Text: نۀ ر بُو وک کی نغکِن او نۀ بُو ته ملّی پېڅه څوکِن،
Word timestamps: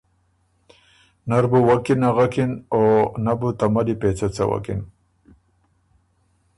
نۀ 1.27 1.37
ر 1.41 1.43
بُو 1.51 1.59
وک 1.67 1.81
کی 1.85 1.93
نغکِن 2.01 2.51
او 2.73 2.81
نۀ 3.23 3.33
بُو 3.39 3.49
ته 3.57 3.65
ملّی 3.73 3.95
پېڅه 4.01 4.27
څوکِن، 4.35 4.81